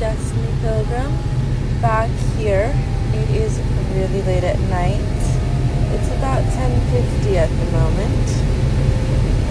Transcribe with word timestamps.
Destiny 0.00 0.48
Pilgrim 0.62 1.12
back 1.82 2.08
here. 2.38 2.72
It 3.12 3.36
is 3.36 3.60
really 3.92 4.22
late 4.22 4.44
at 4.44 4.58
night. 4.72 4.96
It's 5.92 6.08
about 6.16 6.40
10:50 6.56 7.36
at 7.36 7.50
the 7.50 7.68
moment. 7.68 8.26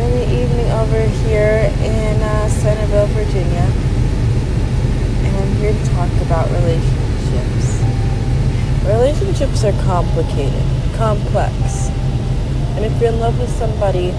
In 0.02 0.10
the 0.10 0.26
evening 0.26 0.66
over 0.72 1.02
here 1.22 1.70
in 1.86 2.18
uh, 2.24 2.50
Centreville, 2.50 3.06
Virginia, 3.14 3.70
and 5.22 5.38
I'm 5.38 5.54
here 5.62 5.72
to 5.72 5.86
talk 5.94 6.10
about 6.26 6.50
relationships. 6.50 7.86
Relationships 8.90 9.64
are 9.64 9.78
complicated, 9.86 10.66
complex, 10.98 11.94
and 12.74 12.86
if 12.86 13.00
you're 13.00 13.14
in 13.14 13.20
love 13.20 13.38
with 13.38 13.54
somebody, 13.54 14.16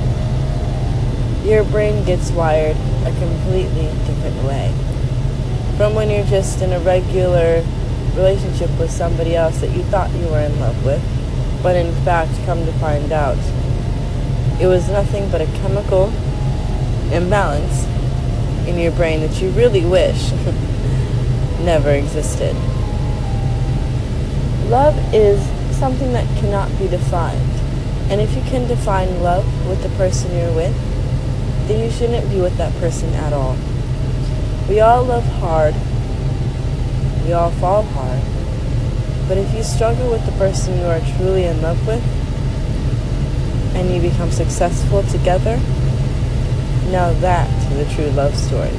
your 1.42 1.64
brain 1.74 2.04
gets 2.04 2.30
wired 2.30 2.76
a 3.02 3.10
completely 3.18 3.90
different 4.06 4.44
way 4.44 4.72
from 5.80 5.94
when 5.94 6.10
you're 6.10 6.26
just 6.26 6.60
in 6.60 6.74
a 6.74 6.80
regular 6.80 7.64
relationship 8.14 8.68
with 8.78 8.90
somebody 8.90 9.34
else 9.34 9.62
that 9.62 9.74
you 9.74 9.82
thought 9.84 10.10
you 10.10 10.26
were 10.26 10.40
in 10.40 10.60
love 10.60 10.84
with, 10.84 11.02
but 11.62 11.74
in 11.74 11.90
fact, 12.04 12.30
come 12.44 12.66
to 12.66 12.72
find 12.72 13.10
out, 13.12 13.38
it 14.60 14.66
was 14.66 14.90
nothing 14.90 15.26
but 15.30 15.40
a 15.40 15.46
chemical 15.62 16.08
imbalance 17.14 17.86
in 18.68 18.78
your 18.78 18.92
brain 18.92 19.20
that 19.20 19.40
you 19.40 19.48
really 19.52 19.82
wish 19.82 20.32
never 21.64 21.92
existed. 21.92 22.54
Love 24.68 24.94
is 25.14 25.40
something 25.78 26.12
that 26.12 26.26
cannot 26.40 26.68
be 26.78 26.88
defined. 26.88 27.40
And 28.10 28.20
if 28.20 28.36
you 28.36 28.42
can 28.42 28.68
define 28.68 29.22
love 29.22 29.46
with 29.66 29.82
the 29.82 29.88
person 29.96 30.30
you're 30.36 30.54
with, 30.54 30.76
then 31.68 31.82
you 31.82 31.90
shouldn't 31.90 32.28
be 32.28 32.38
with 32.38 32.58
that 32.58 32.74
person 32.80 33.08
at 33.14 33.32
all. 33.32 33.56
We 34.70 34.78
all 34.78 35.02
love 35.02 35.24
hard. 35.42 35.74
We 37.26 37.32
all 37.32 37.50
fall 37.50 37.82
hard. 37.82 38.22
But 39.26 39.36
if 39.36 39.52
you 39.52 39.64
struggle 39.64 40.08
with 40.12 40.24
the 40.24 40.32
person 40.38 40.78
you 40.78 40.84
are 40.84 41.00
truly 41.16 41.46
in 41.46 41.60
love 41.60 41.84
with, 41.88 42.00
and 43.74 43.92
you 43.92 44.00
become 44.00 44.30
successful 44.30 45.02
together, 45.02 45.56
now 46.92 47.12
that 47.14 47.50
is 47.72 47.78
a 47.80 47.94
true 47.96 48.10
love 48.10 48.36
story. 48.36 48.70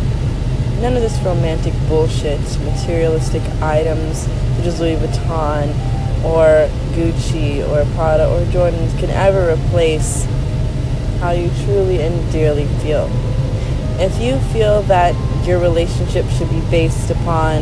None 0.80 0.96
of 0.96 1.02
this 1.02 1.20
romantic 1.24 1.74
bullshit, 1.90 2.40
materialistic 2.62 3.44
items, 3.62 4.20
such 4.56 4.68
as 4.68 4.80
Louis 4.80 4.96
Vuitton 4.96 5.68
or 6.24 6.70
Gucci 6.96 7.68
or 7.68 7.84
Prada 7.96 8.30
or 8.30 8.46
Jordans 8.46 8.98
can 8.98 9.10
ever 9.10 9.54
replace 9.54 10.24
how 11.20 11.32
you 11.32 11.52
truly 11.66 12.02
and 12.02 12.32
dearly 12.32 12.66
feel. 12.80 13.10
If 14.00 14.18
you 14.22 14.40
feel 14.54 14.84
that 14.84 15.14
your 15.46 15.60
relationship 15.60 16.26
should 16.30 16.50
be 16.50 16.62
based 16.70 17.10
upon, 17.10 17.62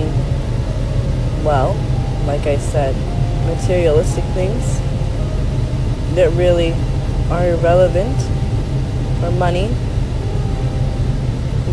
well, 1.43 1.73
like 2.25 2.45
I 2.47 2.57
said, 2.57 2.95
materialistic 3.47 4.23
things 4.35 4.79
that 6.15 6.31
really 6.33 6.73
are 7.31 7.49
irrelevant 7.49 8.17
or 9.23 9.31
money, 9.31 9.67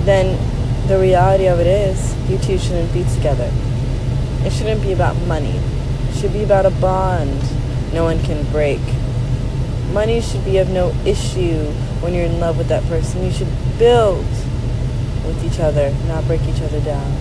then 0.05 0.39
the 0.89 0.99
reality 0.99 1.47
of 1.47 1.59
it 1.59 1.67
is 1.67 2.15
you 2.31 2.39
two 2.39 2.59
shouldn't 2.59 2.93
be 2.93 3.05
together. 3.15 3.51
It 4.45 4.53
shouldn't 4.53 4.83
be 4.83 4.93
about 4.93 5.17
money. 5.27 5.57
It 5.57 6.15
should 6.17 6.33
be 6.33 6.45
about 6.45 6.67
a 6.67 6.71
bond 6.71 7.43
no 7.93 8.05
one 8.05 8.23
can 8.25 8.45
break. 8.53 8.81
Money 9.93 10.21
should 10.21 10.45
be 10.45 10.59
of 10.59 10.69
no 10.69 10.95
issue 11.07 11.65
when 12.01 12.15
you're 12.15 12.27
in 12.27 12.39
love 12.39 12.59
with 12.59 12.69
that 12.69 12.85
person. 12.85 13.25
You 13.25 13.33
should 13.33 13.49
build 13.79 14.27
with 15.27 15.45
each 15.45 15.61
other, 15.61 15.93
not 16.07 16.25
break 16.27 16.43
each 16.43 16.61
other 16.61 16.81
down. 16.81 17.13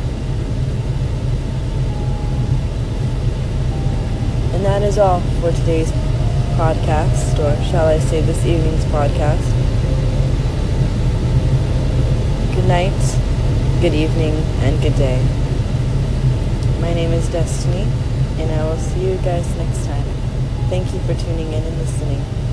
And 4.53 4.64
that 4.64 4.84
is 4.84 4.97
all 4.97 5.20
for 5.42 5.52
today's 5.52 5.92
podcast, 6.56 7.38
or 7.40 7.62
shall 7.66 7.88
I 7.88 8.00
say 8.00 8.22
this 8.22 8.46
evening's 8.46 8.85
podcast. 8.85 9.44
Good 12.56 12.68
night, 12.68 12.96
good 13.81 13.94
evening, 13.94 14.34
and 14.63 14.81
good 14.81 14.96
day. 14.96 15.22
My 16.79 16.94
name 16.94 17.12
is 17.12 17.28
Destiny, 17.29 17.88
and 18.38 18.52
I 18.52 18.63
will 18.63 18.78
see 18.78 19.09
you 19.09 19.18
guys 19.18 19.53
next 19.58 19.85
time. 19.85 20.06
Thank 20.69 20.94
you 20.94 21.00
for 21.02 21.13
tuning 21.13 21.52
in 21.52 21.63
and 21.63 21.78
listening. 21.78 22.44